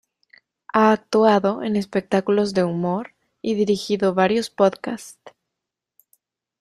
[0.73, 5.21] Ha actuado en espectáculos de humor y dirigido varios podcasts.